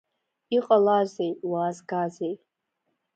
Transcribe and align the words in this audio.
Иҟалазеи, 0.55 1.31
уаазгазеи? 1.49 2.35